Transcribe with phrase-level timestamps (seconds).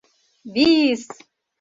[0.53, 1.05] Би-ис!